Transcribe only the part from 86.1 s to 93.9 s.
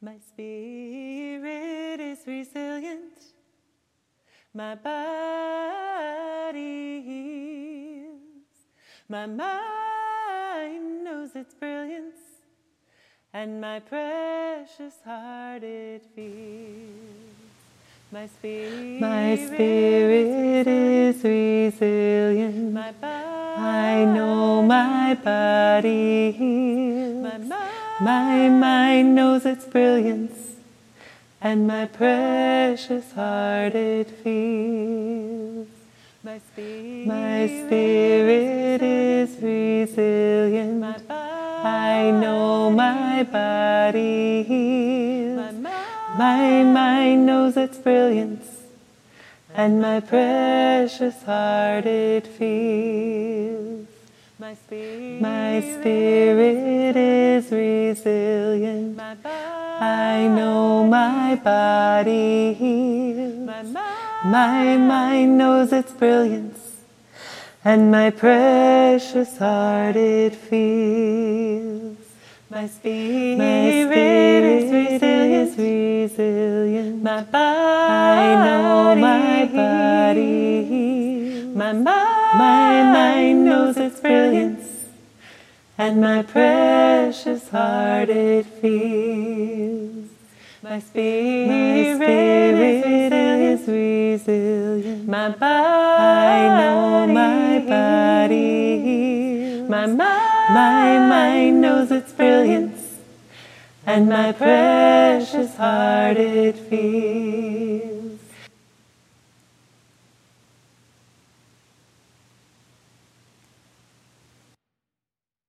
precious heart it feels. my spirit, My spirit is